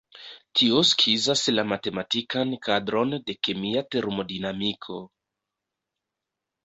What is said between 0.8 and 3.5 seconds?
skizas la matematikan kadron de